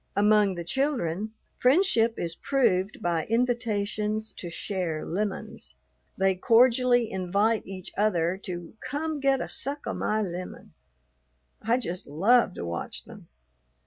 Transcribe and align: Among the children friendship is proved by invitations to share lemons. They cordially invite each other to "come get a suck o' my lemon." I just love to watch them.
Among 0.15 0.55
the 0.55 0.63
children 0.63 1.31
friendship 1.59 2.17
is 2.17 2.33
proved 2.33 3.03
by 3.03 3.25
invitations 3.27 4.33
to 4.33 4.49
share 4.49 5.05
lemons. 5.05 5.75
They 6.17 6.33
cordially 6.33 7.11
invite 7.11 7.67
each 7.67 7.91
other 7.95 8.35
to 8.45 8.73
"come 8.83 9.19
get 9.19 9.41
a 9.41 9.47
suck 9.47 9.85
o' 9.85 9.93
my 9.93 10.23
lemon." 10.23 10.73
I 11.61 11.77
just 11.77 12.07
love 12.07 12.55
to 12.55 12.65
watch 12.65 13.03
them. 13.05 13.27